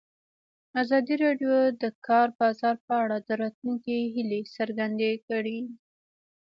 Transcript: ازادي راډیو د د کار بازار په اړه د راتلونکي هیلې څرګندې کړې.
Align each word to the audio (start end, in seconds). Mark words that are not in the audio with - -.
ازادي 0.81 1.15
راډیو 1.23 1.51
د 1.71 1.73
د 1.81 1.83
کار 2.07 2.27
بازار 2.39 2.75
په 2.85 2.93
اړه 3.03 3.17
د 3.27 3.29
راتلونکي 3.41 3.95
هیلې 4.13 4.41
څرګندې 4.57 5.11
کړې. 5.27 5.59